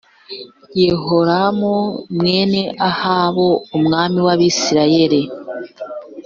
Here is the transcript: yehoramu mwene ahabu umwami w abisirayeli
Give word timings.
yehoramu 0.81 1.75
mwene 2.15 2.61
ahabu 2.89 3.47
umwami 3.77 4.19
w 4.25 4.29
abisirayeli 4.35 5.21